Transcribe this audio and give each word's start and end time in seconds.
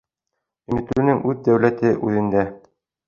Өмөтлөнөң 0.75 1.21
үҙ 1.33 1.43
дәүләте 1.49 1.93
үҙендә. 2.09 2.47